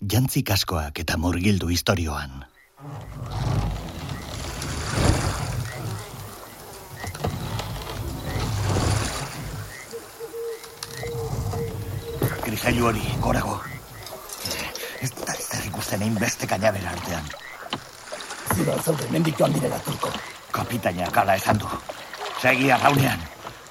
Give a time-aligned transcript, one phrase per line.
[0.00, 2.44] jantzi kaskoak eta murgildu historioan.
[12.44, 13.58] Grisailu hori, gorago.
[15.02, 17.26] Ez da da ikusten egin beste kainabera artean.
[18.54, 20.12] Zira zaude, mendik joan direla turko.
[20.52, 21.66] Kapitaina kala esan du.
[22.42, 23.20] Segi arraunean.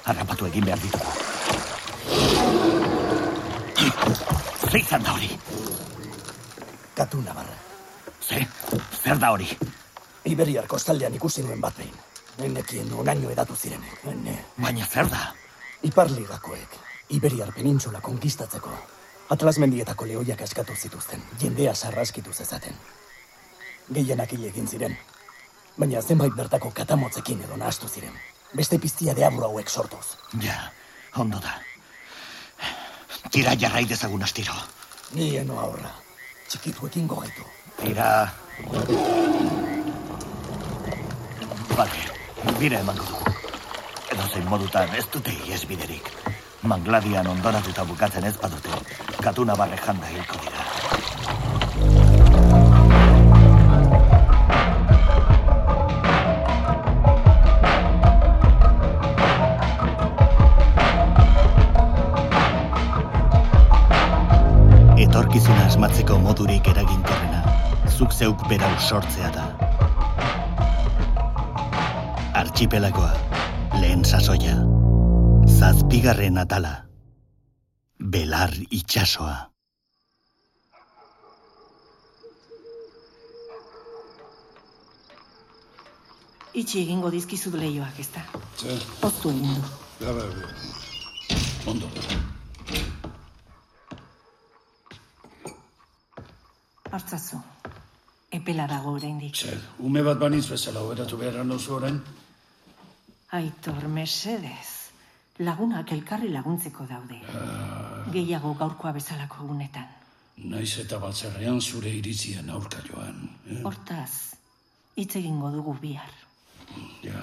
[0.04, 1.12] Harrapatu egin behar ditugu.
[4.68, 5.47] Zer izan da hori?
[6.98, 7.54] Katu nabarra.
[8.28, 8.42] Ze,
[9.02, 9.46] zer da hori?
[10.26, 11.94] Iberiar kostaldean ikusi nuen bat behin.
[12.38, 13.84] Nenekien onaino edatu ziren.
[14.10, 15.20] Ene, Baina zer da?
[15.86, 16.74] Iparligakoek,
[17.14, 18.72] Iberiar penintzula konkistatzeko.
[19.30, 22.74] Atlas mendietako lehoiak askatu zituzten, jendea sarraskitu zezaten.
[23.94, 24.96] Gehienak hil egin ziren.
[25.78, 28.18] Baina zenbait bertako katamotzekin edo nahastu ziren.
[28.56, 30.16] Beste piztia deabru hauek sortuz.
[30.42, 30.58] Ja,
[31.16, 31.54] ondo da.
[33.30, 34.54] Tira jarrai dezagun astiro.
[35.12, 35.94] Ni eno aurra.
[36.48, 37.44] Txikituekin gogaitu.
[37.76, 38.32] Tira...
[41.76, 42.00] Bale,
[42.58, 43.34] bire emango dugu.
[44.14, 46.08] Edo zein modutan ez dute iesbiderik.
[46.72, 48.80] Mangladian ondoratuta bukatzen ez badute,
[49.20, 50.57] katuna barre janda hilko dira.
[68.48, 69.44] Berau sortzea da.
[72.42, 73.12] Archipelagoa,
[73.80, 74.56] lehen sasoia,
[75.58, 76.74] zazpigarren atala,
[78.14, 79.36] belar itxasoa.
[86.58, 88.22] Itxi egingo dizkizut lehioak, ez da?
[88.62, 89.74] Zer, Oztu egin du.
[90.00, 90.48] da, ba, ba.
[91.72, 91.90] Ondo.
[96.90, 97.40] Hortzazu.
[98.30, 99.36] Epela dago oraindik.
[99.36, 102.00] Zer, ume bat baniz bezala oberatu behar nozu orain?
[103.38, 104.68] Aitor, mesedez.
[105.38, 107.20] Lagunak elkarri laguntzeko daude.
[108.12, 109.88] Gehiago gaurkoa bezalako egunetan.
[110.50, 113.28] Naiz eta batzerrean zure iritzien aurka joan.
[113.46, 113.60] Eh?
[113.64, 114.34] Hortaz,
[114.96, 116.14] hitz egingo dugu bihar.
[117.02, 117.22] Ja,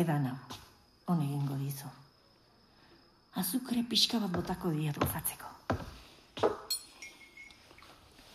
[0.00, 0.36] Edan hau,
[1.10, 1.88] hon egingo dizu.
[3.40, 5.49] Azukre pixka bat botako diet gozatzeko.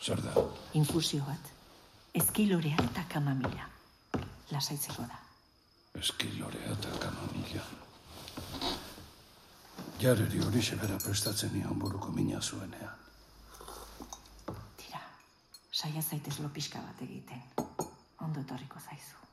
[0.05, 0.33] Zer da?
[0.77, 1.51] Infusio bat.
[2.13, 3.66] Eskilorea eta kamamila.
[4.51, 5.17] Lasaitzeko da.
[5.99, 7.63] Eskilorea eta kamamila.
[10.03, 13.03] Jarreri hori sebera prestatzen nion buruko mina zuenean.
[14.77, 15.01] Tira,
[15.71, 17.41] saia zaitez lo pixka bat egiten.
[18.19, 19.25] Ondo etorriko zaizu.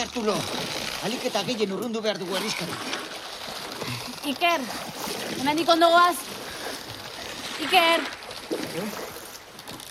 [0.00, 0.34] Ez hartu lo.
[1.04, 2.72] Alik eta gehien urrundu behar dugu arriskari.
[4.32, 4.60] Iker,
[5.40, 6.16] hemendik ondo goaz.
[7.60, 8.00] Iker,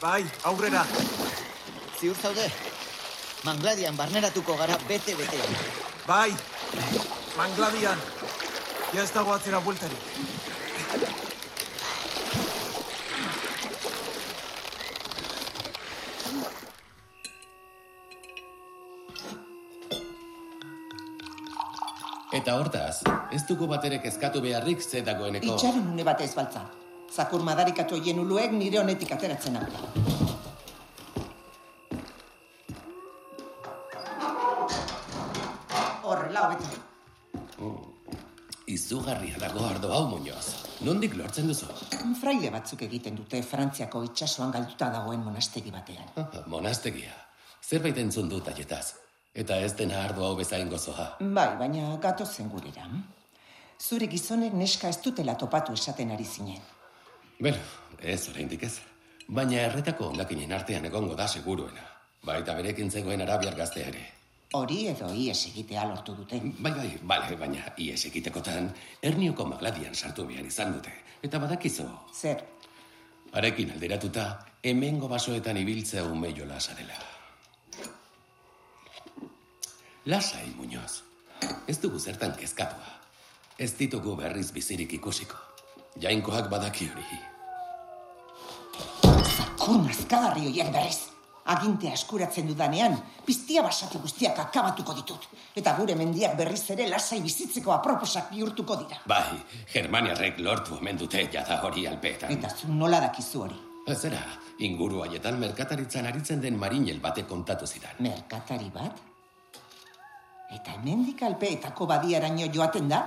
[0.01, 0.85] Bai, aurrera.
[1.99, 2.45] Ziur zaude?
[3.43, 5.57] Mangladian barneratuko gara bete-betean.
[6.07, 6.31] Bai,
[7.37, 7.99] mangladian.
[8.93, 10.28] Ja ez dago atzera bueltarik.
[22.49, 25.51] Eta hortaz, ez dugu baterek eskatu beharrik ze dagoeneko.
[25.53, 26.63] Itxaron une bat baltza.
[27.13, 29.67] Zakur madarikatu hien uluek nire honetik ateratzen hau.
[36.01, 37.69] Horrela hobeto.
[38.65, 40.47] Izugarria dago ardo hau, Muñoz.
[40.81, 41.67] Nondik lortzen duzu?
[42.19, 46.09] Fraile batzuk egiten dute Frantziako itsasoan galduta dagoen monastegi batean.
[46.47, 47.13] Monastegia.
[47.61, 49.08] Zerbait entzun dut aietaz.
[49.39, 51.05] Eta ez dena ardo hau bezain gozoa.
[51.19, 52.87] Bai, baina gatozen gurera.
[53.79, 56.59] Zure gizonek neska ez dutela topatu esaten ari zinen.
[57.39, 57.61] Beno,
[58.01, 58.73] ez oraindik ez.
[59.27, 61.85] Baina erretako ondakinen artean egongo da seguruena.
[62.25, 64.05] Baita berekin zegoen arabiar gaztea ere.
[64.59, 66.41] Hori edo ies egitea lortu dute.
[66.59, 68.71] Bai, bai, bale, baina ies egitekotan,
[69.01, 70.91] ernioko magladian sartu behar izan dute.
[71.23, 72.43] Eta badakizu, Zer,
[73.31, 74.25] Arekin alderatuta,
[74.63, 76.73] hemengo basoetan ibiltzea ume jolasa
[80.05, 81.03] Lasai, Muñoz.
[81.67, 82.99] Ez dugu zertan kezkatua.
[83.57, 85.35] Ez ditugu berriz bizirik ikusiko.
[85.99, 87.19] Jainkoak badaki hori.
[89.59, 90.99] zakur nazkagarri horiek berriz.
[91.49, 95.25] Agintea eskuratzen dudanean, piztia basati guztiak akabatuko ditut.
[95.57, 98.99] Eta gure mendiak berriz ere lasai bizitzeko aproposak bihurtuko dira.
[99.07, 99.39] Bai,
[99.73, 102.31] Germaniarrek lortu omen dute jada hori alpeetan.
[102.37, 103.59] Eta zu nola dakizu hori?
[103.95, 104.21] Zera,
[104.59, 107.97] inguru haietan merkataritzan aritzen den marinel batek kontatu zidan.
[108.05, 109.08] Merkatari bat?
[110.49, 113.03] Eta hemendik alpeetako badiaraino joaten da?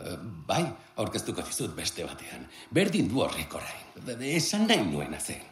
[0.00, 0.16] Eh,
[0.46, 0.64] bai,
[0.96, 2.46] aurkeztuko dizut beste batean.
[2.74, 4.16] Berdin du horrek orain.
[4.32, 5.42] Esan nahi nuena zen.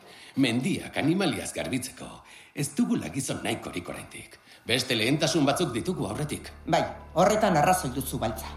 [0.43, 2.09] Mendiak animaliaz garbitzeko.
[2.55, 4.39] Ez dugula gizon nahikorik oraindik.
[4.67, 6.51] Beste lehentasun batzuk ditugu aurretik.
[6.67, 6.83] Bai,
[7.15, 8.51] horretan arrazoi duzu baltza.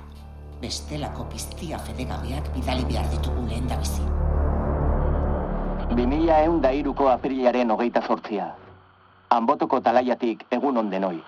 [0.61, 4.07] Bestelako piztia fedegabeak bidali behar ditugu lehen da bizi.
[5.91, 8.49] 2000 eun da iruko aprilaren hogeita sortzia.
[9.29, 11.21] Anbotoko talaiatik egun ondenoi.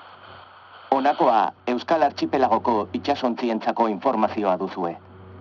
[0.94, 4.92] Honakoa Euskal Archipelagoko itxasontzientzako informazioa duzue.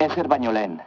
[0.00, 0.78] Ezer baino lehen,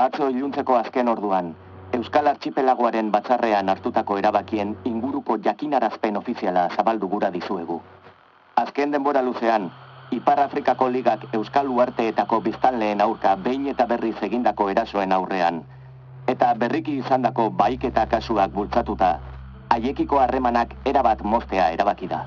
[0.00, 1.50] atzo iluntzeko azken orduan,
[1.98, 7.76] Euskal Archipelagoaren batzarrean hartutako erabakien inguruko jakinarazpen ofiziala zabaldu gura dizuegu.
[8.62, 9.66] Azken denbora luzean,
[10.10, 15.60] Ipar Afrikako ligak Euskal Uarteetako biztanleen aurka behin eta berriz egindako erasoen aurrean,
[16.26, 19.12] eta berriki izandako baiketa kasuak bultzatuta,
[19.68, 22.22] haiekiko harremanak erabat mostea erabaki da.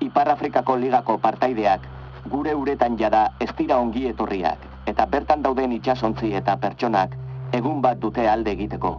[0.00, 1.86] Ipar Afrikako ligako partaideak
[2.28, 7.14] gure uretan jada ez dira ongi etorriak, eta bertan dauden itxasontzi eta pertsonak
[7.56, 8.96] egun bat dute alde egiteko.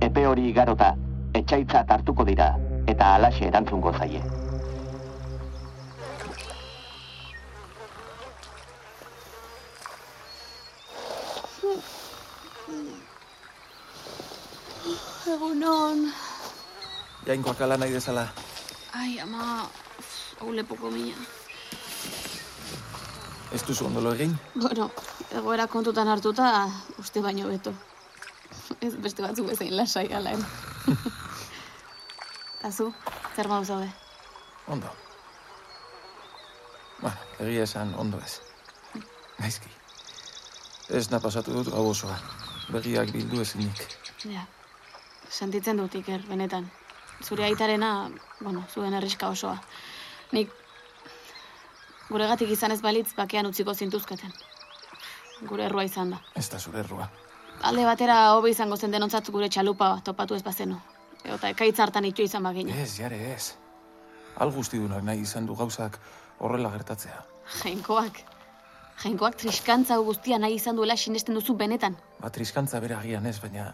[0.00, 0.94] Epe hori igarota,
[1.34, 2.50] etxaitza hartuko dira,
[2.86, 4.20] eta alaxe erantzungo zaie.
[15.26, 16.06] Egunon.
[17.26, 18.28] Jainkoak ala nahi dezala.
[18.94, 19.66] Ai, ama,
[20.40, 21.16] hau lepoko mina.
[23.52, 24.34] Ez duzu ondolo egin?
[24.54, 24.90] Bueno,
[25.30, 26.48] egoera kontutan hartuta,
[26.98, 27.72] uste baino beto.
[28.80, 30.42] Ez beste batzuk bezain lasai alaen.
[32.68, 32.90] Azu,
[33.36, 33.88] zer mauz zaude?
[34.66, 34.90] Ondo.
[37.00, 38.40] Bueno, egia esan ondo ez.
[39.38, 39.70] Gaizki.
[40.90, 42.16] Ez na pasatu dut gau osoa.
[42.72, 43.82] Begiak bildu ezinik.
[44.26, 44.42] Ja,
[45.30, 46.66] sentitzen dut iker, benetan.
[47.22, 48.10] Zure aitarena,
[48.40, 49.56] bueno, zuen herriska osoa.
[50.32, 50.50] Nik
[52.08, 54.32] guregatik izan ez balitz bakean utziko zintuzketen.
[55.46, 56.20] Gure errua izan da.
[56.34, 57.08] Ez da zure errua.
[57.66, 60.78] Alde batera hobe izango zen denontzat gure txalupa topatu ez bazenu.
[61.24, 62.74] Eta ekaitz hartan itu izan bagina.
[62.82, 63.54] Ez, jare ez.
[64.38, 65.98] Al guztidunak nahi izan du gauzak
[66.38, 67.22] horrela gertatzea.
[67.62, 68.20] Jainkoak.
[69.02, 71.96] Jainkoak triskantza guztia nahi izan duela sinesten duzu benetan.
[72.20, 73.72] Ba, triskantza bera agian ez, baina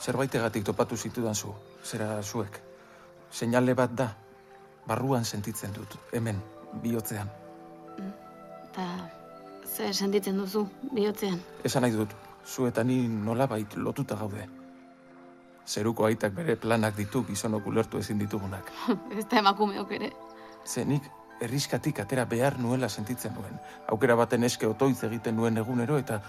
[0.00, 1.54] zerbaitegatik topatu zitudan zu,
[1.84, 2.60] zera zuek.
[3.32, 4.08] Seinale bat da,
[4.88, 6.40] barruan sentitzen dut, hemen,
[6.82, 7.28] bihotzean.
[7.98, 8.86] Eta
[9.68, 10.64] ze sentitzen duzu
[10.94, 11.40] bihotzean.
[11.64, 12.14] Esan nahi dut,
[12.46, 14.48] zu eta ni nolabait lotuta gaude.
[15.68, 18.72] Zeruko aitak bere planak ditu gizonok ulertu ezin ditugunak.
[19.18, 20.12] ez da emakumeok ere.
[20.64, 21.10] Zenik
[21.44, 23.58] erriskatik atera behar nuela sentitzen nuen.
[23.92, 26.22] Aukera baten eske otoitz egiten nuen egunero eta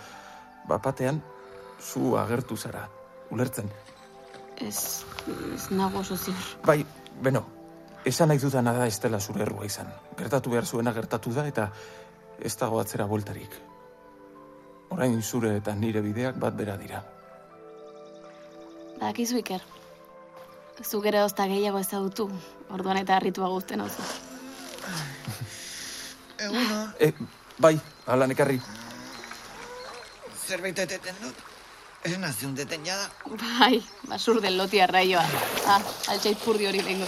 [0.67, 1.21] bapatean
[1.79, 2.87] zu agertu zara.
[3.31, 3.69] Ulertzen.
[4.59, 5.05] Ez,
[5.53, 6.45] ez nago oso ziur.
[6.65, 6.83] Bai,
[7.23, 7.45] beno,
[8.05, 9.89] esan nahi dudana da ez dela zure errua izan.
[10.17, 11.69] Gertatu behar zuena gertatu da eta
[12.39, 13.55] ez dago atzera bueltarik.
[14.89, 17.03] Orain zure eta nire bideak bat bera dira.
[18.99, 19.61] Badakizu iker.
[20.83, 22.29] Zu gero ozta gehiago ezagutu,
[22.71, 24.03] orduan eta harritua guzten oso.
[26.45, 26.93] Eguna.
[26.99, 27.11] E,
[27.59, 27.75] bai,
[28.07, 28.59] alan ekarri.
[30.47, 31.45] Zerbait eteten dut.
[32.03, 33.09] Ez naziun deten jada.
[33.59, 35.25] Bai, basur del loti arraioa.
[35.67, 35.81] Ah,
[36.13, 37.07] altxait purdi hori lengo.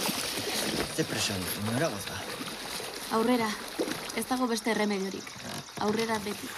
[0.96, 1.32] Ze preso,
[1.72, 2.16] nora goza.
[3.16, 3.48] Aurrera,
[4.14, 5.24] ez dago beste remediorik.
[5.80, 6.48] Aurrera beti.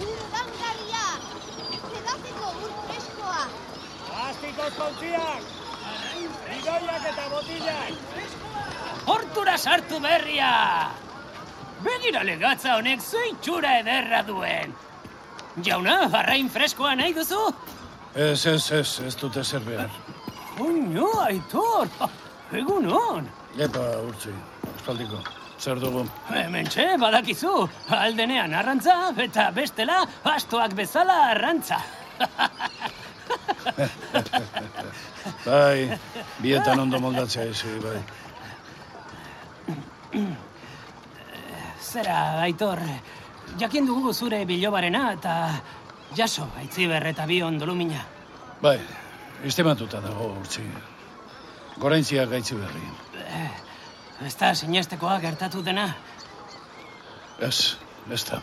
[0.00, 1.04] Urdangaria!
[1.90, 3.42] Zedatzeko ur freskoa!
[4.06, 5.52] Plastikoz kontziak!
[6.48, 7.94] Bidoiak eta botilak!
[9.10, 10.50] Hortura sartu berria!
[11.84, 14.74] Begira legatza honek zoitxura ederra duen.
[15.64, 17.40] Jauna, arrain freskoa nahi duzu?
[18.14, 19.90] Ez, ez, ez, ez dute zer behar.
[20.60, 21.88] Oino, aitor!
[22.60, 23.28] Egun hon!
[23.58, 24.32] Epa, urtzi,
[24.74, 25.22] espaldiko.
[25.60, 26.04] Zer dugu?
[26.32, 27.54] Hemen txe, badakizu,
[27.96, 30.02] aldenean arrantza, eta bestela,
[30.34, 31.80] astoak bezala arrantza.
[35.46, 35.98] bai,
[36.40, 37.98] bietan ondo moldatzea ezi, bai.
[41.90, 42.78] Zera, aitor,
[43.58, 45.32] jakin dugu zure bilobarena, eta
[46.14, 48.04] jaso, aitziber eta bi ondolumina.
[48.62, 48.76] Bai,
[49.48, 50.62] istematuta dago, urtzi.
[51.82, 52.84] Goraintziak gaitzi berri.
[54.26, 55.88] Ez da sinestekoa gertatu dena.
[57.40, 57.76] Ez,
[58.12, 58.40] ez da.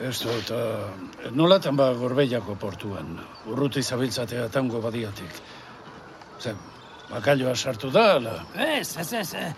[0.00, 3.18] Ez du, eta nolatan ba gorbeiako portuan,
[3.52, 5.42] urruti zabiltzatea tango badiatik.
[6.40, 6.56] Zer,
[7.10, 8.34] bakailoa sartu da, ala?
[8.54, 9.34] Ez, ez, ez.
[9.34, 9.52] eh,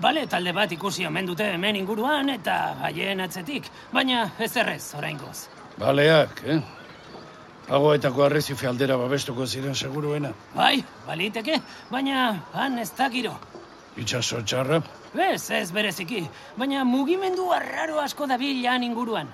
[0.00, 3.70] Bale talde bat ikusi omen dute hemen inguruan eta haien atzetik.
[3.92, 5.46] Baina ez errez, oraingoz.
[5.78, 6.60] Baleak, eh?
[7.68, 10.30] Pagoetako arrezife aldera babestuko ziren seguruena.
[10.54, 11.60] Bai, baliteke,
[11.90, 13.34] baina han ez da giro.
[13.96, 14.82] Itxaso txarra,
[15.18, 16.20] Ez, ez bereziki,
[16.56, 19.28] baina mugimendu arraro asko dabil han inguruan.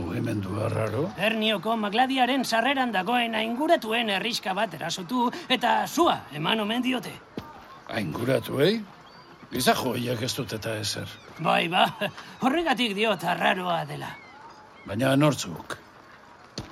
[0.00, 1.08] Mugimendua raro.
[1.18, 7.12] Ernioko magladiaren sarreran dagoen inguratuen herriska bat erasotu eta sua eman omen diote.
[7.90, 8.80] Ainguratu, eh?
[9.50, 11.10] Giza joiak ez dut eta ezer.
[11.42, 11.86] Bai, ba,
[12.46, 14.10] horregatik diot arraroa dela.
[14.86, 15.76] Baina nortzuk.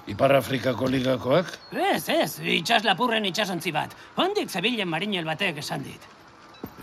[0.08, 1.50] Ipar Afrikako ligakoak?
[1.72, 3.92] Ez, ez, itxas lapurren itxasontzi bat.
[4.16, 6.08] Hondik zebilen marinel batek esan dit.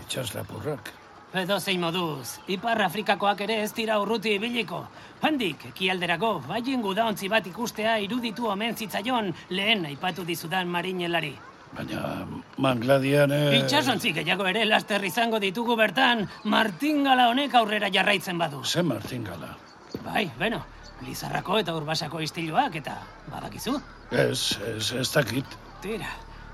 [0.04, 0.92] Itxas lapurrak.
[1.34, 4.84] Edo zein moduz, Ipar Afrikakoak ere ez dira urruti ibiliko.
[5.26, 11.34] Handik, ekialderako, baien gudaontzi bat ikustea iruditu omen zitzaion lehen aipatu dizudan marinelari.
[11.74, 12.24] Baina
[12.62, 13.34] Mangladian...
[13.34, 13.58] Eh...
[13.58, 18.62] Itxasontzi gehiago ere laster izango ditugu bertan, martingala honek aurrera jarraitzen badu.
[18.64, 19.56] Ze martingala?
[20.06, 20.62] Bai, beno,
[21.04, 23.00] Lizarrako eta Urbasako istiluak eta
[23.32, 23.80] badakizu.
[24.10, 25.58] Ez, ez, ez dakit.
[25.82, 26.08] Tira,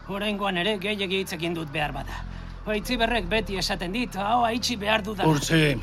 [0.09, 2.25] oraingoan ere gehiegi hitzekin dut behar bada.
[2.67, 5.27] Baitzi berrek beti esaten dit, hau haitxi behar dudan.
[5.27, 5.75] Urtzi,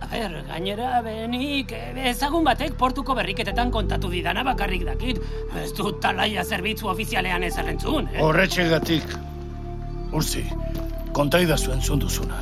[0.00, 5.20] A ber, gainera, benik, eh, ezagun batek portuko berriketetan kontatu didana bakarrik dakit.
[5.60, 8.22] Ez dut talaia zerbitzu ofizialean ez errentzun, eh?
[8.24, 9.12] horretxegatik.
[10.16, 10.46] Urtzi,
[11.12, 12.40] kontaida zuen duzuna.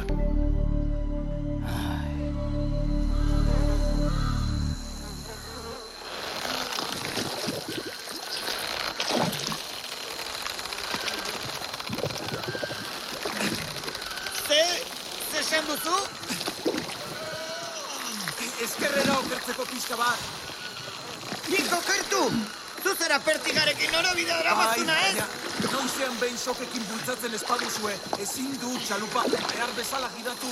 [24.19, 25.15] Pertigarekin norabide daramatzuna, ez?
[25.15, 30.49] baina noizean behin sokekin bultzatzen espaduzue, ezin du txalupa behar bezala giratu.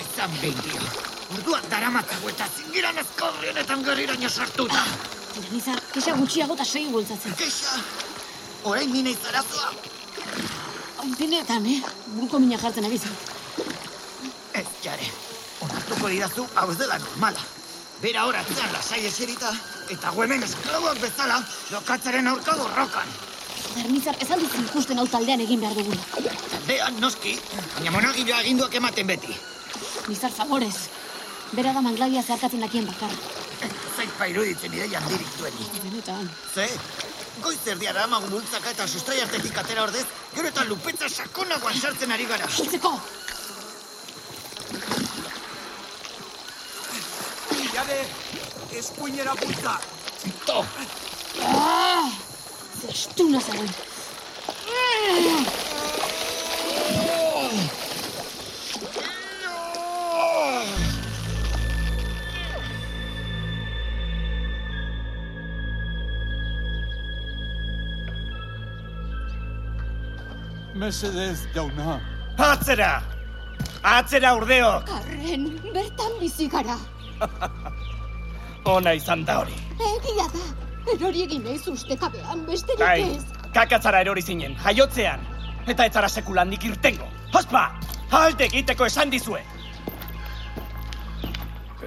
[0.00, 0.80] Ezan behin dio.
[1.34, 4.84] Orduan daramatzago eta zingiran ezkorri honetan gerriraino sartuta.
[5.34, 7.34] Denizar, kexa gutxiago eta segi bultzatzen.
[7.38, 7.78] Kexa?
[8.64, 9.72] Orain nina izarazoa?
[11.18, 11.80] Benetan, eh?
[12.14, 13.14] Buruko mina jartzen ari zen.
[14.54, 15.06] Ez, jare.
[15.60, 17.46] Onartuko didazu, hau ez dela normala.
[18.02, 19.52] Bera horatzen lasai eserita,
[19.90, 21.40] eta gu hemen esklaboak bezala,
[21.72, 23.10] lokatzaren aurka borrokan.
[23.74, 26.30] Bernizar, ez aldiz ikusten hau taldean egin behar dugula.
[26.54, 27.36] Taldean, noski,
[27.74, 29.36] baina monagiloa aginduak ematen beti.
[30.08, 30.88] Nizar, favorez.
[31.52, 33.38] Bera da mangladia zeharkatzen dakien bakarra.
[33.96, 35.78] Zait pairuditzen ideia handirik duenik.
[35.84, 36.30] Benetan.
[36.54, 36.68] Ze?
[37.42, 40.04] Goiz erdiara amagu bultzaka eta sustrai artetik atera ordez,
[40.34, 42.48] gero eta lupetza sakonagoan sartzen ari gara.
[42.58, 42.94] Hiltzeko!
[47.74, 47.98] Jade,
[48.78, 49.78] eskuinera bultza.
[50.46, 50.64] To!
[51.42, 52.10] Ah!
[52.80, 53.68] Zestuna zaren.
[70.74, 72.00] Mesedez, jauna.
[72.38, 73.02] Atzera!
[73.84, 74.88] Atzera urdeok!
[74.96, 76.78] Arren, bertan bizi gara.
[78.64, 79.54] Ona izan da hori.
[79.80, 80.42] Egia da.
[80.94, 83.24] Erori egin naiz ustekabean, besterik Bai, ez.
[83.54, 85.20] kakatzara erori zinen, jaiotzean.
[85.68, 87.06] Eta ez zara sekulandik irtengo.
[87.36, 87.66] Ospa!
[88.10, 89.42] Halte egiteko esan dizue!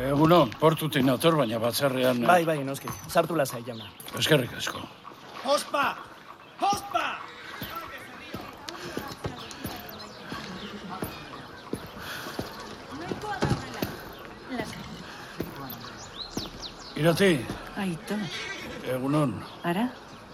[0.09, 2.23] Egunon, portutik nator, baina batzarrean...
[2.23, 2.89] eh, Bai, bai, noski.
[3.09, 3.85] Sartu lasai, jauna.
[4.17, 4.81] Eskerrik asko.
[5.45, 5.95] Ospa!
[6.61, 7.03] Ospa!
[17.03, 17.45] Irati,
[17.75, 18.15] Aito,
[18.87, 19.33] egunon.
[19.63, 19.89] ara,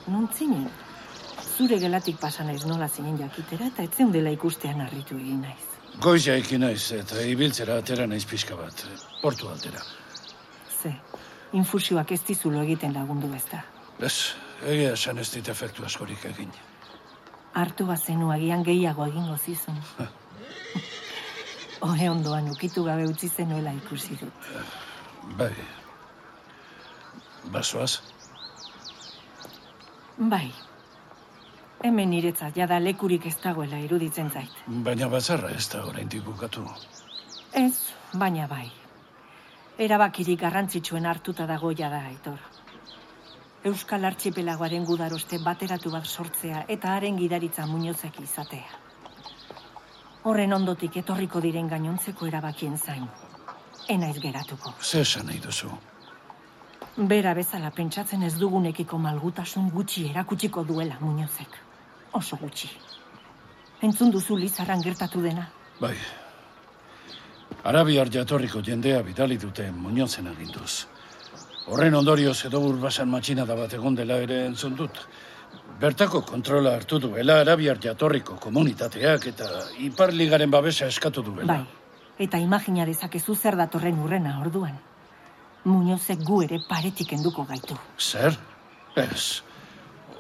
[0.06, 0.68] non zinen?
[1.58, 5.66] Zure gelatik pasa naiz nola zinen jakitera eta ez dela ikustean harritu egin naiz.
[6.00, 8.86] Goiz jaiki naiz eta ibiltzera atera naiz pixka bat.
[9.24, 9.82] Portu aldera.
[10.82, 10.94] Ze,
[11.54, 13.64] infusioak ez dizulo egiten lagundu ez da.
[14.00, 14.36] Ez,
[14.68, 16.54] egia esan ez dit efektu askorik egin.
[17.56, 19.82] Hartu bazenu agian gehiago egingo zizun.
[21.82, 24.54] Ohe ondoan ukitu gabe utzi zenuela ikusi dut.
[25.36, 25.54] Bai.
[27.52, 28.02] Basoaz?
[30.18, 30.52] Bai.
[31.84, 34.58] Hemen niretzat jada lekurik ez dagoela iruditzen zait.
[34.86, 36.66] Baina batzarra ez da oraindik bukatu.
[37.54, 37.74] Ez,
[38.14, 38.68] baina bai.
[39.80, 42.40] Erabakirik garrantzitsuen hartuta dago jada, Aitor.
[43.64, 48.78] Euskal Archipelagoaren gudaroste bateratu bat sortzea eta haren gidaritza muñozek izatea.
[50.24, 53.08] Horren ondotik etorriko diren gainontzeko erabakien zain.
[53.88, 54.74] Enaiz geratuko.
[54.82, 55.72] Ze esan nahi duzu?
[57.00, 61.54] Bera bezala pentsatzen ez dugunekiko malgutasun gutxi erakutsiko duela muñozek.
[62.12, 62.68] Oso gutxi.
[63.82, 65.46] Entzun duzu Lizaran gertatu dena.
[65.80, 65.96] Bai.
[67.64, 70.88] Arabiar jatorriko jendea bidali dute Muñozen aginduz.
[71.68, 75.00] Horren ondorioz edo urbasan matxinada bat egon dela ere entzun dut.
[75.80, 79.50] Bertako kontrola hartu duela Arabiar jatorriko komunitateak eta
[79.88, 81.48] Iparligaren babesa eskatu duela.
[81.54, 81.64] Bai.
[82.20, 84.89] Eta imagina dezakezu zer datorren urrena orduan.
[85.66, 87.76] Muñozek gu ere paretik enduko gaitu.
[88.00, 88.38] Zer?
[88.96, 89.42] Ez.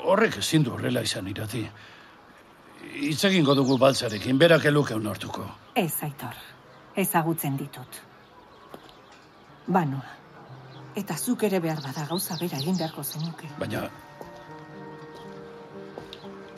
[0.03, 1.63] Horrek ezin du horrela izan irati.
[2.99, 5.45] Hitz egingo dugu baltzarekin, berak eluke unortuko.
[5.75, 6.35] Ez, Aitor.
[6.95, 8.01] Ezagutzen ditut.
[9.67, 10.17] Banoa.
[10.95, 13.47] Eta zuk ere behar bada gauza bera egin beharko zenuke.
[13.59, 13.89] Baina,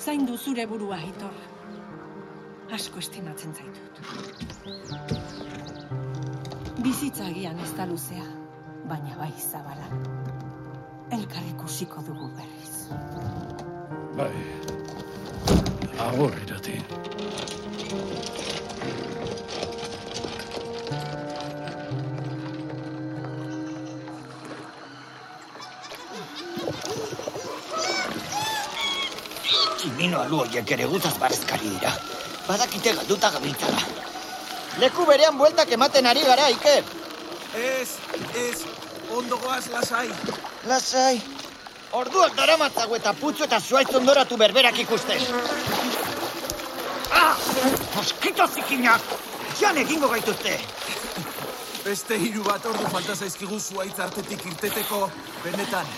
[0.01, 1.33] Zaindu zure burua, Aitor.
[2.73, 3.99] Asko estimatzen zaitut.
[6.81, 8.25] Bizitza agian ez da luzea,
[8.89, 9.87] baina bai zabala.
[11.11, 12.75] Elkar ikusiko dugu berriz.
[14.17, 14.31] bai.
[16.07, 16.75] Agur irati.
[29.81, 31.91] Kimino alu horiek ere gutaz barezkari dira.
[32.47, 33.81] Badakite galduta gabiltzala.
[34.81, 36.83] Leku berean bueltak ematen ari gara, Iker.
[37.53, 37.89] Ez,
[38.35, 38.63] ez,
[39.11, 40.09] ondo goaz lasai.
[40.67, 41.21] Lasai.
[41.91, 45.19] Orduak daramatzago eta putzu eta zuaitz ondoratu berberak ikusten.
[47.11, 47.35] Ah!
[47.95, 49.01] Moskito zikinak!
[49.59, 50.55] Jan egingo gaituzte!
[51.83, 55.01] Beste hiru bat ordu falta zaizkigu zuaitz artetik irteteko,
[55.43, 55.89] benetan.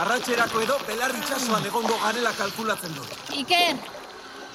[0.00, 3.04] Arratxerako edo belar itxasoan egongo garela kalkulatzen du.
[3.42, 3.76] Iker,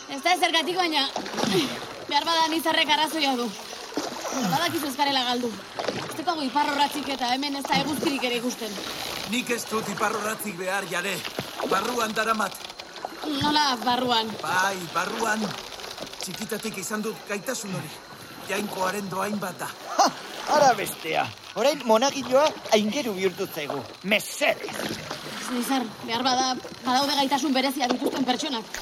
[0.09, 1.05] ez da ezergatik baina,
[2.09, 3.49] behar bada nizarrek arrazoia du.
[4.49, 5.53] Badakizu ez garela galdu.
[6.25, 8.71] Ez dukagu iparrorratzik eta hemen ez da eguzkirik ere ikusten.
[9.29, 11.11] Nik ez dut iparrorratzik behar jare.
[11.69, 12.55] Barruan daramat.
[13.43, 14.31] Nola barruan.
[14.41, 15.43] Bai, barruan.
[16.23, 17.91] Txikitatik izan dut gaitasun hori.
[18.49, 19.69] Jainkoaren doain bat da.
[20.55, 21.27] Ara bestea.
[21.61, 23.77] Orain monagiloa aingeru bihurtu zaigu.
[24.09, 24.97] Mesedez.
[25.51, 26.47] Nizar, behar bada,
[26.87, 28.81] badaude gaitasun berezia dituzten pertsonak.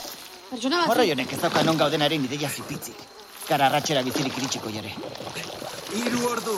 [0.53, 0.93] Pertsona bat...
[0.95, 3.03] Horroi honek ez dauka non gaudenaren ideia zipitzik.
[3.51, 3.69] Gara
[4.07, 4.95] bizirik iritsiko jare.
[5.91, 6.57] Hiru ordu.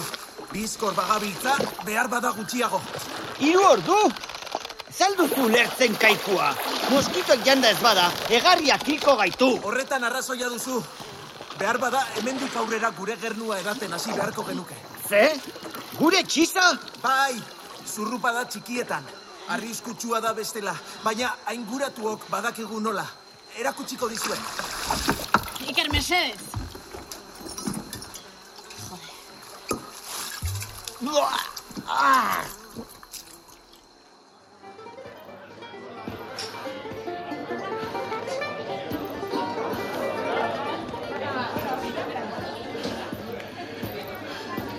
[0.55, 2.77] Bizkor bagabiltza, behar bada gutxiago.
[3.43, 3.97] Hiru ordu?
[4.95, 6.53] Zalduzu lertzen kaikua.
[6.93, 8.05] Moskitoek janda ez bada,
[8.37, 9.49] egarriak hilko gaitu.
[9.67, 10.79] Horretan arrazoia duzu.
[11.59, 14.79] Behar bada, hemendik aurrera gure gernua eraten hasi beharko genuke.
[15.09, 15.25] Ze?
[15.99, 16.71] Gure txisa?
[17.03, 17.35] Bai,
[17.83, 19.13] zurrupa da txikietan.
[19.57, 23.03] Arriskutsua da bestela, baina ainguratuok badakigu nola.
[23.59, 24.39] Erakutsiko dizuet.
[25.67, 26.54] Iker, mesedez.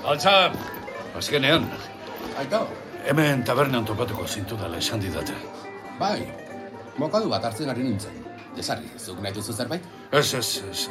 [0.07, 0.53] Altza,
[1.19, 1.67] azkenean,
[2.39, 2.61] Aito,
[3.07, 5.35] hemen tabernan topatuko zintu dela esan didate.
[5.99, 6.27] bai,
[6.99, 8.23] mokadu bat hartzen ari nintzen.
[8.57, 9.83] Desarri, zuk nahi duzu zerbait?
[10.13, 10.89] Ez, ez, ez.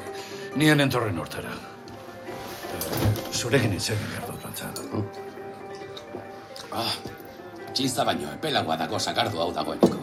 [0.56, 1.52] Nien entorren hortara.
[1.52, 4.85] Eh, Zurekin behar dut, altza.
[7.76, 10.00] Txiza baino, epelagoa dago sakardu hau dagoeneko.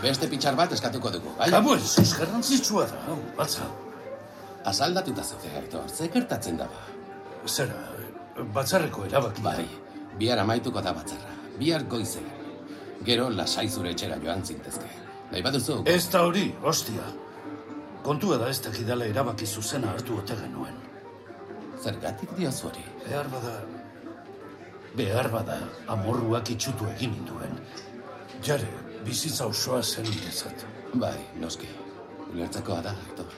[0.00, 1.50] Beste pitxar bat eskatuko dugu, bai?
[1.52, 3.68] Gabo ez, ez garrantzitsua da, hau, altza.
[4.70, 6.82] Asaldatuta zaude, Aitor, ze gertatzen da ba?
[7.48, 7.76] Zera,
[8.54, 9.44] batzarreko erabaki.
[9.44, 9.66] Bai,
[10.20, 11.36] bihar amaituko da batzarra.
[11.60, 12.22] Bihar goize.
[13.04, 14.88] Gero lasai zure etxera joan zintezke.
[15.30, 15.82] Nahi baduzu?
[15.88, 17.04] Ez da hori, ostia.
[18.04, 20.76] Kontua da ez dakidala erabaki zuzena hartu ote genuen.
[21.80, 22.84] Zergatik diozu hori?
[23.06, 23.54] Behar bada...
[24.96, 27.54] Behar bada amorruak itxutu egin ninduen.
[28.42, 28.66] Jare,
[29.06, 30.64] bizitza osoa zen niretzat.
[30.94, 31.68] Bai, noski.
[32.32, 33.30] Ulertzekoa da, Aitor.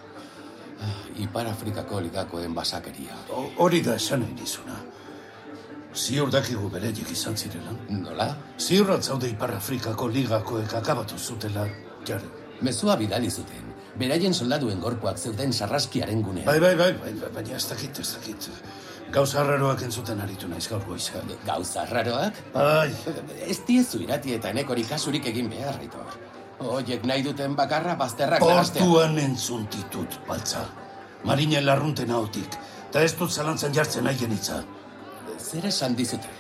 [0.83, 3.17] Ah, Ipar Afrikako ligakoen basakeria.
[3.59, 4.79] Hori da esan nahi nizuna.
[5.95, 7.75] Ziur dakigu bereiek izan zirela.
[7.91, 8.31] Nola?
[8.59, 11.67] Ziur atzaude Ipar Afrikako ligakoek akabatu zutela,
[12.09, 12.31] jare.
[12.63, 13.69] Mezua bidali zuten.
[13.99, 16.47] Beraien soldaduen gorpuak zeuden sarraskiaren gunean.
[16.47, 18.49] Bai, bai, bai, bai, baina ez dakit, ez dakit.
[19.13, 21.29] Gauza arraroak entzuten aritu naiz gaur goizean.
[21.45, 22.39] Gauza arraroak?
[22.55, 22.89] Bai.
[23.45, 26.15] Ez diezu irati eta enekori kasurik egin behar, Aitor.
[26.79, 28.87] Oiek nahi duten bakarra bazterrak nahastea.
[28.87, 30.65] Portuan entzun ditut, baltza.
[31.29, 32.57] Marinen larrunten hautik.
[32.89, 34.63] Eta ez dut zalantzan jartzen haien hitza.
[35.39, 36.33] Zer esan dizute?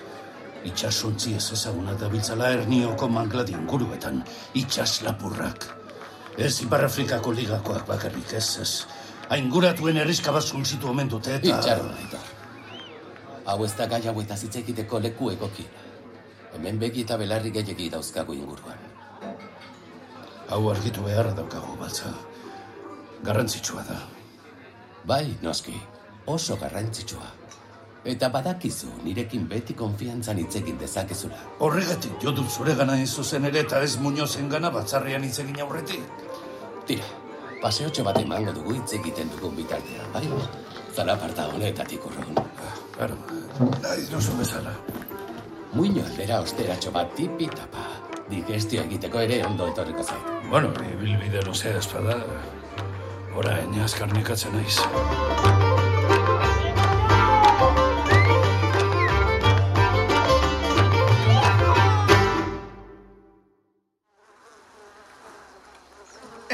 [0.65, 4.23] Itxasontzi ez ezagunak dabiltzala ernioko mangladi inguruetan,
[4.55, 5.67] itxas lapurrak.
[6.39, 8.73] Ez Ipar Afrikako ligakoak bakarrik ez, ez.
[9.35, 11.59] Ainguratuen erriska bat zuntzitu omen dute eta...
[11.59, 12.32] Itxaron, Aitor.
[13.45, 15.87] Hau ez da gai hauetaz hitz egiteko leku egokiena.
[16.55, 18.79] Hemen begi eta belarri gehiagi dauzkagu inguruan.
[20.53, 22.13] Hau argitu beharra daukagu, baltza.
[23.25, 23.97] Garrantzitsua da.
[25.09, 25.75] Bai, noski,
[26.27, 27.31] oso garrantzitsua.
[28.13, 31.39] Eta badakizu, nirekin beti konfiantzan hitz egin dezakezula.
[31.63, 36.27] Horregatik jo dut zure gana zuzen ere eta ez muñozen gana batzarrean hitz egin aurretik.
[36.87, 37.07] Tira,
[37.63, 40.27] paseotxo bat emango dugu hitz egiten dugun bitartean, bai?
[40.95, 42.35] Zalaparta honetatik urrun.
[43.03, 43.17] Claro,
[43.83, 44.71] nahi duzu bezala.
[45.75, 47.83] Muino aldera osteratxo bat tipi-tapa.
[48.29, 50.29] Digestio egiteko ere ondo etorriko zait.
[50.53, 52.15] Bueno, ibilbide luzea espada,
[53.35, 54.77] orain azkarnikatzen naiz.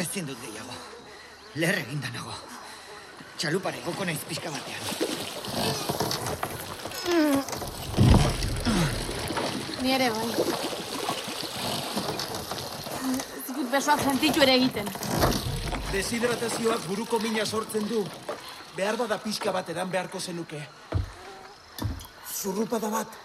[0.00, 0.80] Ezin dut gehiago.
[1.60, 2.32] Leher eginda nago.
[3.36, 6.17] Txalupare goko naiz pixka batean.
[9.82, 10.28] Ni ere bai.
[13.48, 14.90] Dut besoak sentitu ere egiten.
[15.92, 18.02] Deshidratazioak buruko mina sortzen du.
[18.76, 20.60] Behar bada pixka bat edan beharko zenuke.
[22.34, 23.16] Zurrupada bat.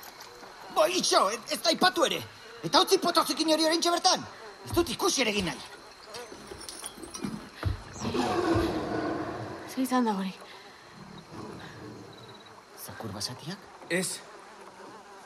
[0.73, 2.21] Bo, itxo, ez, ez da ipatu ere.
[2.63, 4.23] Eta utzi potozikin hori orain bertan.
[4.65, 5.59] Ez dut ikusi ere egin nahi.
[9.73, 10.33] Zer izan da hori?
[12.85, 13.72] Zakur basatiak?
[13.89, 14.19] Ez.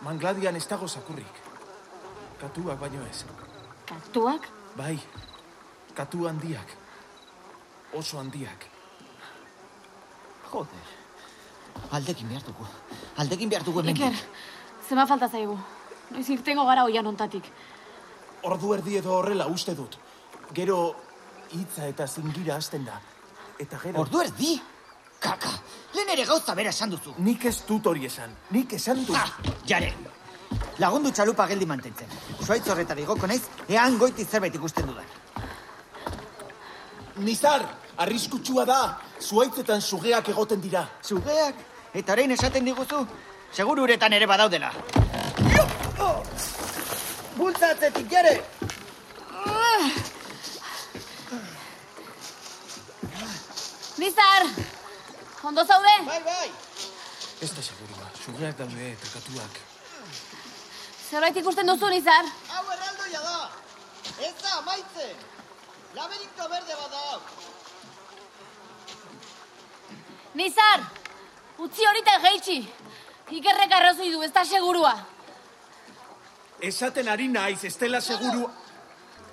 [0.02, 1.42] Mangladian ez dago zakurrik.
[2.42, 3.24] Katuak baino ez.
[3.86, 4.48] Katuak?
[4.78, 5.00] Bai.
[5.96, 6.76] Katu handiak.
[7.94, 8.68] Oso handiak.
[10.52, 10.94] Joder.
[11.92, 12.68] Aldekin behar dugu.
[13.18, 13.96] Aldekin behar dugu hemen.
[13.96, 14.14] Iker,
[14.88, 15.58] zema falta zaigu.
[16.12, 17.50] Noiz irtengo gara oian ontatik.
[18.48, 19.98] Ordu erdi edo horrela uste dut.
[20.54, 20.96] Gero
[21.52, 23.00] hitza eta zingira hasten da.
[23.60, 24.02] Eta gero...
[24.06, 24.58] Ordu erdi?
[25.20, 25.50] Kaka,
[25.96, 27.14] lehen ere gauza bera esan duzu.
[27.18, 28.36] Nik ez dut hori esan.
[28.52, 29.16] Nik esan dut.
[29.18, 29.32] Ah,
[29.66, 29.94] jare.
[30.80, 32.12] Lagundu txalupa geldi mantentzen.
[32.44, 35.16] Zuaitz horretara igoko naiz, ean goiti zerbait ikusten dudan.
[37.26, 37.66] Nizar,
[37.98, 38.82] arriskutsua da.
[39.20, 40.86] Zuaitzetan sugeak egoten dira.
[41.02, 41.66] Sugeak?
[41.98, 43.02] Eta orain esaten diguzu?
[43.52, 44.72] Seguru uretan ere badaudela.
[46.00, 46.22] Oh!
[47.38, 48.38] Bultza atzetik, jare!
[53.98, 54.77] Nizar!
[55.48, 55.96] Ondo zaude?
[56.06, 56.52] Bai, bai!
[57.40, 58.08] Ez da segurua.
[58.20, 59.60] Sugeak daude eta katuak.
[61.10, 62.28] Zerbait ikusten duzu, Nizar?
[62.52, 63.38] Hau erraldoia da!
[64.28, 65.22] Ez da, amaitzen!
[65.96, 67.22] Laberinto berde bat da hau!
[70.42, 70.84] Nizar!
[71.64, 72.60] Utzi horita geitxi!
[73.40, 74.94] Ikerrek arrazoi du, ez da segurua.
[76.60, 78.52] Esaten ari naiz, ez dela seguru...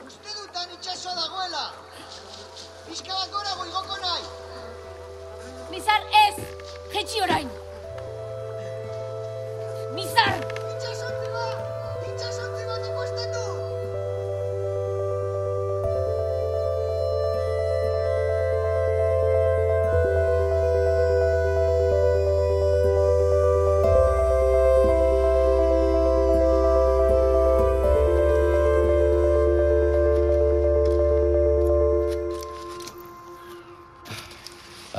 [0.07, 1.69] Uste dutan itxasoa dagoela!
[2.87, 4.54] Pixka bat gora goigoko nahi!
[5.75, 6.37] Nizar, ez!
[6.93, 7.49] Jetxi orain!
[9.95, 10.64] Nizar!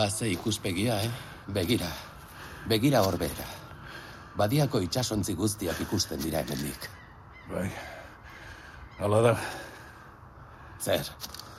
[0.06, 1.10] Haze ikuspegia, eh?
[1.50, 1.88] Begira.
[2.70, 3.46] Begira horbera.
[4.38, 6.86] Badiako itxasontzi guztiak ikusten dira hemendik.
[7.50, 7.66] Bai.
[9.00, 9.34] Hala da.
[10.78, 11.10] Zer,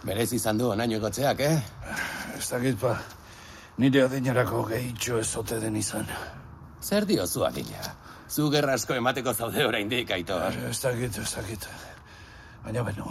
[0.07, 1.59] berez izan du onaino egotzeak, eh?
[2.37, 2.95] Ez dakit pa.
[3.83, 6.07] Nire adinerako gehitxo ez ote den izan.
[6.81, 7.95] Zer diozu adina?
[8.31, 10.55] Zu gerra asko emateko zaude oraindik, Aitor.
[10.71, 11.67] Ez dakit, ez dakit.
[12.63, 13.11] Baina beno,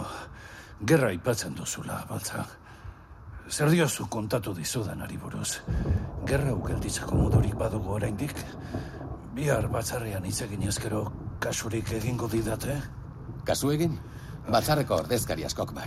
[0.80, 2.46] gerra ipatzen duzula, baltza.
[3.50, 5.60] Zer diozu kontatu dizudan ari buruz?
[6.26, 8.34] Gerra ugelditzako modurik badugu oraindik?
[9.36, 11.04] Bihar batzarrean hitz egin ezkero
[11.40, 12.80] kasurik egingo didate?
[13.46, 13.94] Kasu egin?
[14.50, 15.86] Batzarreko ordezkari askok bai.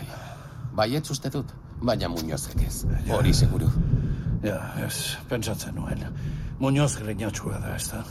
[0.76, 1.52] Baietz uste dut,
[1.84, 2.86] baina Muñozek ez.
[3.12, 3.68] Hori seguru.
[4.44, 6.06] Ja, ez, pentsatzen nuen.
[6.60, 8.04] Muñoz greinatxua da, ez da?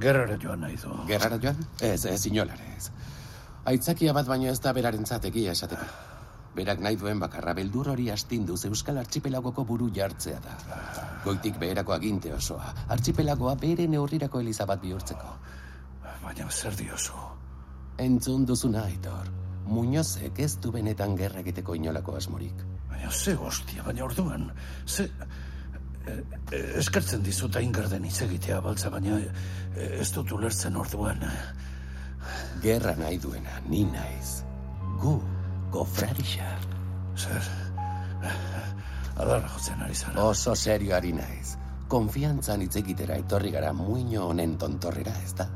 [0.00, 0.92] Gerrara joan nahi du.
[1.08, 1.64] Gerrara joan?
[1.80, 2.90] Ez, ez, inolare ez.
[3.72, 6.11] Aitzakia bat baino ez da berarentzat egia esateko.
[6.52, 10.56] Berak nahi duen bakarra beldur hori astinduz Euskal Archipelagoko buru jartzea da.
[11.24, 12.74] Goitik beherako aginte osoa.
[12.92, 15.32] Archipelagoa bere neurrirako eliza bat bihurtzeko.
[16.22, 17.16] Baina zer diozu?
[17.98, 19.30] Entzun duzuna, Aitor.
[19.66, 22.64] Muñozek ez du benetan gerra egiteko inolako asmorik.
[22.90, 24.50] Baina ze hostia, baina orduan,
[24.86, 25.08] ze...
[26.02, 26.16] E,
[26.80, 29.28] eskertzen dizut hain garden hitz egitea baltza, baina e,
[30.00, 31.22] ez dut ulertzen orduan.
[32.62, 34.42] Gerra nahi duena, ni naiz.
[35.02, 35.14] Gu,
[35.72, 36.48] gofradixa.
[37.16, 37.48] Zer?
[39.16, 40.24] Adarra jotzen ari zara.
[40.24, 41.56] Oso serio ari naiz.
[41.92, 45.46] Konfiantzan hitz egitera etorri gara muino honen tontorrera, ez da?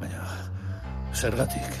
[0.00, 0.24] Baina,
[1.14, 1.76] zergatik,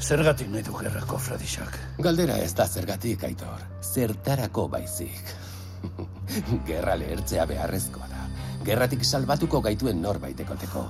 [0.00, 1.76] zergatik nahi du gerra kofradixak.
[2.06, 3.66] Galdera ez da zergatik, aitor.
[3.82, 5.34] Zertarako baizik.
[6.68, 8.24] Gerra lehertzea beharrezkoa da.
[8.64, 10.86] Gerratik salbatuko gaituen norbaitekoteko.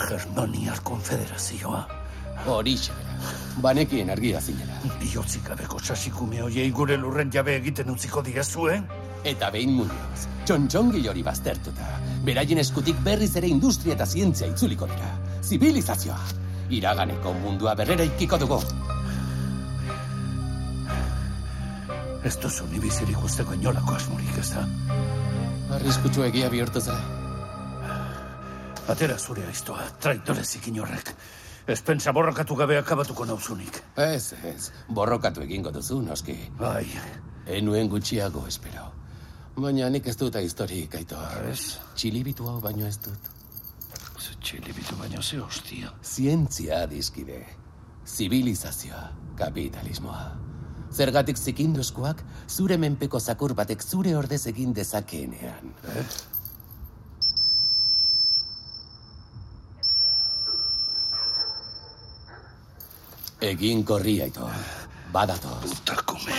[0.00, 1.99] Germaniar konfederazioa.
[2.46, 3.34] Horixe bera.
[3.60, 4.78] Banekien argia zinela.
[5.00, 8.78] Biotzik gabeko sasikume hoiei gure lurren jabe egiten utziko diezue?
[9.24, 11.88] Eta behin munioz, txontxongi hori baztertuta.
[12.24, 15.10] Beraien eskutik berriz ere industria eta zientzia itzuliko dira.
[15.42, 16.20] Zibilizazioa.
[16.70, 18.60] Iraganeko mundua berrera ikiko dugu.
[22.24, 24.64] Ez duzu ni bizirik usteko inolako asmorik, ez da?
[25.76, 27.18] Arriskutsu egia bihurtu zara.
[28.92, 31.14] Atera zure aiztoa, traitore zikin horrek.
[31.66, 33.82] Ez pentsa borrokatu gabe akabatuko nauzunik.
[33.96, 36.36] Ez, ez, borrokatu egingo duzu, noski.
[36.58, 36.86] Bai.
[37.46, 38.88] Enuen gutxiago, espero.
[39.60, 41.44] Baina nik ez dut historik, aitor.
[41.50, 41.76] Ez?
[41.94, 43.30] Txilibitu hau baino ez dut.
[44.20, 45.92] Ze txilibitu baino ze hostia.
[46.02, 47.40] Zientzia dizkide.
[48.06, 50.30] Zibilizazioa, kapitalismoa.
[50.90, 55.74] Zergatik zikindu eskuak, zure menpeko zakur batek zure ordez egin dezakeenean.
[55.94, 56.04] Eh?
[63.40, 64.52] Egin korri, aitor.
[65.12, 65.72] Badatoz.
[65.72, 66.32] Utakume.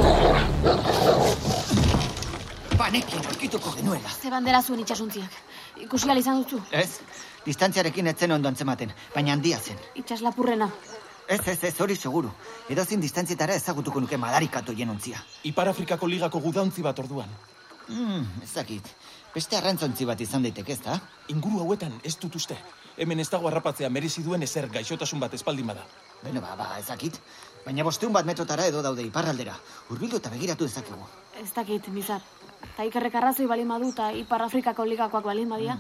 [2.96, 4.10] Banekin aurkituko genuela.
[4.22, 5.34] Ze bandera zuen itxasuntziak.
[5.84, 6.62] Ikusi izan duzu.
[6.72, 7.02] Ez,
[7.46, 9.76] distantziarekin etzen ondo antzematen, baina handia zen.
[9.96, 10.70] Itxas lapurrena.
[11.28, 12.32] Ez, ez, ez, hori seguru.
[12.70, 15.20] Edozin distantzietara ezagutuko nuke madarikatu jenontzia.
[15.44, 17.28] Ipar Afrikako ligako gudauntzi bat orduan.
[17.90, 18.88] Hmm, ez dakit.
[19.34, 20.96] Beste arrantzontzi bat izan daiteke, ez da?
[21.28, 22.56] Inguru hauetan ez dut uste.
[22.96, 25.84] Hemen ez dago harrapatzea merezi duen ezer gaixotasun bat espaldin bada.
[26.24, 27.20] Beno, ba, ba, ez dakit.
[27.66, 29.60] Baina bosteun bat metrotara edo daude iparraldera.
[29.92, 31.12] Urbildu eta begiratu dezakegu.
[31.44, 32.24] Ez dakit, bizar.
[32.78, 35.78] Ta ikerrek arrazoi balin badu eta Ipar Afrikako ligakoak balin badia.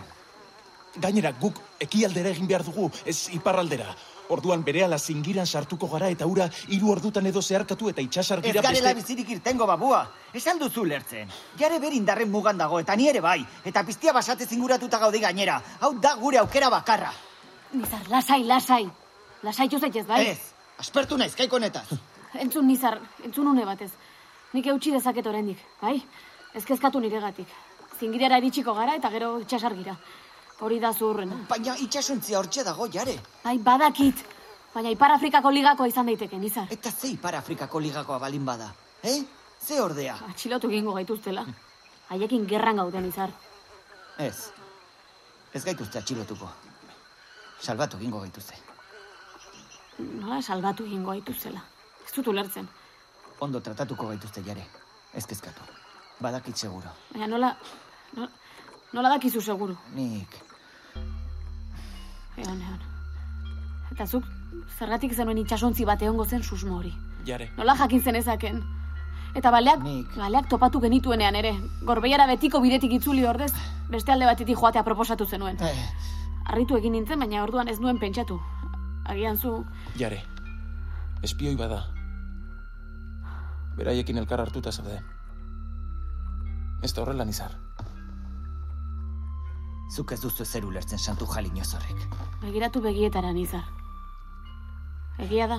[0.95, 3.95] Gainera, guk ekialdera egin behar dugu, ez iparraldera.
[4.29, 8.93] Orduan berehala zingiran sartuko gara eta ura hiru ordutan edo zeharkatu eta Ez itxasargira garela
[8.97, 10.01] bizirik irtengo babua.
[10.33, 11.29] Esan duzu lertzen.
[11.59, 13.45] Jare berindarren mugan dago, eta ni ere bai.
[13.63, 15.61] Eta piztia basate zinguratuta gaude gainera.
[15.81, 17.11] Hau da gure aukera bakarra.
[17.73, 18.89] Nizar, lasai, lasai.
[19.43, 20.25] Lasaitu zaitez, bai?
[20.31, 20.39] Ez,
[20.79, 21.85] aspertu naiz kaiko honetaz.
[22.33, 23.91] Entzun, Nizar, entzun une batez.
[24.53, 25.99] Nik eutxi dezaket oraindik, bai?
[26.55, 27.49] Ez kezkatu niregatik.
[27.99, 29.95] Zingirara iritsiko gara eta gero itxasargira.
[30.63, 31.41] Hori da zuhurrena.
[31.49, 33.15] Baina itxasuntzia hortxe dago, jare.
[33.43, 34.23] Bai, badakit.
[34.73, 36.71] Baina Ipar Afrikako ligakoa izan daiteke, Nizar.
[36.71, 38.71] Eta ze Ipar Afrikako ligakoa balin bada.
[39.03, 39.21] Eh?
[39.61, 40.15] Ze ordea?
[40.29, 41.45] Atxilotu egingo gaituztela.
[42.09, 43.31] Haiekin gerran gauden, Nizar.
[44.17, 44.51] Ez.
[45.53, 46.49] Ez gaituzte atxilotuko.
[47.59, 48.59] Salbatu egingo gaituzte.
[49.99, 51.63] Nola salbatu egingo gaituztela.
[52.05, 52.67] Ez dut ulertzen.
[53.39, 54.67] Ondo tratatuko gaituzte jare.
[55.13, 55.84] Ez kezkatu.
[56.19, 56.89] Badakit seguro.
[57.11, 57.55] Baina nola...
[58.15, 58.29] Nola,
[58.93, 59.75] nola dakizu seguru.
[59.95, 60.37] Nik.
[62.37, 62.79] Egon, egon.
[63.91, 64.25] Eta zuk,
[64.77, 66.93] zergatik zenuen itxasontzi bat egongo zen susmo hori.
[67.27, 67.49] Jare.
[67.57, 68.63] Nola jakin zenezaken.
[69.35, 69.83] Eta baleak,
[70.15, 71.51] baleak topatu genituenean ere.
[71.83, 73.51] Gorbeiara betiko bidetik itzuli ordez,
[73.91, 75.59] beste alde batetik joatea proposatu zenuen.
[75.59, 75.89] Eh.
[76.45, 78.39] Arritu egin nintzen, baina orduan ez nuen pentsatu.
[79.05, 79.65] Agian zu,
[79.99, 80.23] Jare,
[81.23, 81.83] espioi bada.
[83.75, 85.01] Beraiekin elkar hartuta zaude.
[86.85, 87.53] Ez da horrela nizar.
[89.89, 92.03] Zuk ez duzu ezer ulertzen santu jalinoz horrek.
[92.41, 93.63] begiratu begietara nizar.
[95.25, 95.57] Egia da.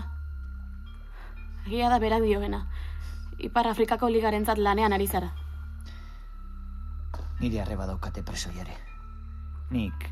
[1.66, 2.60] Egia da berak dioena.
[3.48, 5.32] Ipar Afrikako ligarentzat lanean ari zara.
[7.40, 8.78] Nire arreba daukate preso jare.
[9.70, 10.06] Nik...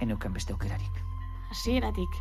[0.00, 1.04] Eneuken beste aukerarik.
[1.50, 2.16] Hasieratik.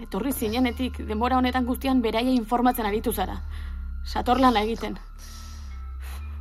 [0.00, 3.40] Etorri zinenetik, denbora honetan guztian beraia informatzen aritu zara.
[4.04, 4.98] Satorlana egiten.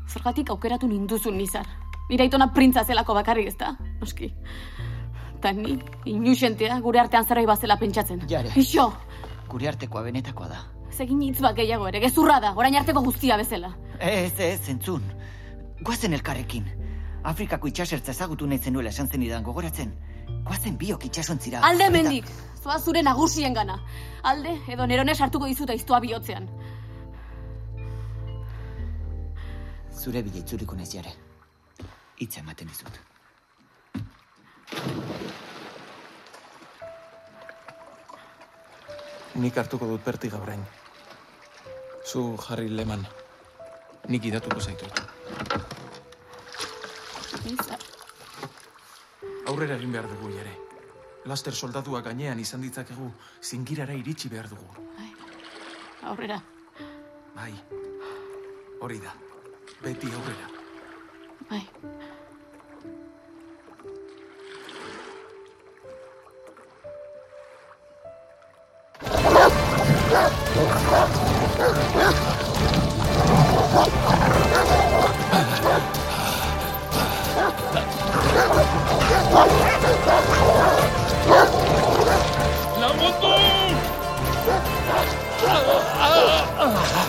[0.10, 1.68] Zergatik aukeratu ninduzun nizar.
[2.10, 4.32] Nire aitona printza zelako bakarrik ez da, noski.
[5.42, 5.78] Ta ni,
[6.10, 8.26] inusentea, gure artean zerbait bazela pentsatzen.
[8.30, 8.52] Jare.
[8.60, 8.90] Ixo,
[9.50, 10.58] Gure artekoa benetakoa da.
[10.94, 13.70] zegin hitz bat gehiago ere, gezurra da, orain arteko guztia bezala.
[14.00, 15.02] Ez, ez, entzun.
[15.82, 16.66] Guazen elkarrekin.
[17.24, 19.94] Afrikako itxasertza ezagutu nahi zenuela esan zenidan gogoratzen.
[20.46, 21.62] Guazen biok itxasontzira.
[21.64, 22.26] Alde Eta- mendik,
[22.64, 23.80] zoa zure nagusien gana.
[24.24, 26.50] Alde, edo nerone sartuko dizuta iztua bihotzean.
[30.00, 31.12] Zure bile itzuriko naiz jare.
[32.24, 33.00] Hitza ematen dizut.
[39.44, 40.64] Nik hartuko dut bertiga orain.
[42.08, 43.06] Zu jarri leman.
[44.08, 45.04] Nik idatuko zaitut.
[49.52, 50.56] Aurrera egin behar dugu ere.
[51.28, 53.12] Laster soldatuak gainean izan ditzakegu,
[53.44, 54.88] zingirara iritsi behar dugu.
[56.08, 56.40] Aurrera.
[57.36, 57.52] Bai.
[58.80, 59.29] Hori da.
[59.82, 60.48] Beti aurrera.
[61.50, 61.68] Bai.
[82.80, 83.30] ¡La moto!
[86.62, 87.09] ¡Ande!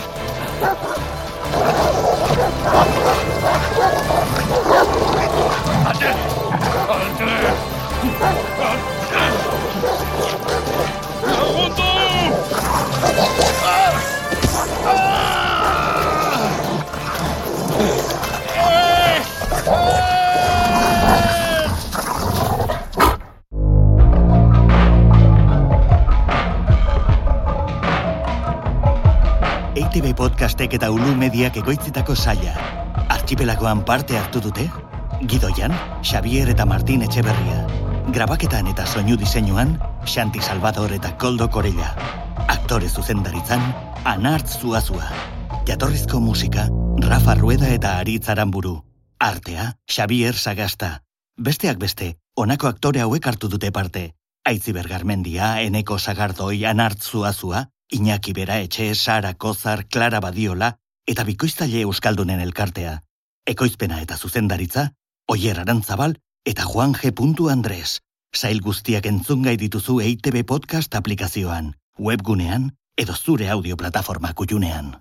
[30.71, 32.53] Podcastek eta Ulu Mediak egoitzetako saia.
[33.09, 34.69] Archipelagoan parte hartu dute?
[35.27, 37.67] Gidoian, Xavier eta Martin Etxeberria.
[38.13, 41.95] Grabaketan eta soinu diseinuan, Xanti Salvador eta Koldo Korella.
[42.47, 43.61] Aktore zuzendaritzan,
[44.05, 45.11] Anart Zuazua.
[45.67, 46.69] Jatorrizko musika,
[47.01, 48.83] Rafa Rueda eta Aritz Aramburu.
[49.19, 51.03] Artea, Xavier Sagasta.
[51.37, 54.13] Besteak beste, honako aktore hauek hartu dute parte.
[54.45, 61.81] Aitziber Garmendia, Eneko Sagardoi, Anart Zuazua, Iñaki Bera Etxe, Sara Kozar, Clara Badiola eta Bikoiztaile
[61.81, 63.01] Euskaldunen elkartea.
[63.45, 64.93] Ekoizpena eta zuzendaritza,
[65.27, 67.11] Oier Arantzabal eta Juan G.
[67.51, 67.99] Andres.
[68.33, 74.95] Sail guztiak entzungai dituzu EITB Podcast aplikazioan, webgunean edo zure audio plataforma kutxunean.